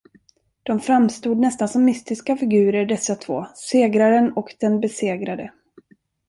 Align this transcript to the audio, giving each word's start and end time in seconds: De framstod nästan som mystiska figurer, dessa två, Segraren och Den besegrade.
De 0.63 0.79
framstod 0.79 1.37
nästan 1.37 1.67
som 1.69 1.85
mystiska 1.85 2.35
figurer, 2.37 2.85
dessa 2.85 3.15
två, 3.15 3.47
Segraren 3.55 4.31
och 4.33 4.53
Den 4.59 4.79
besegrade. 4.79 5.51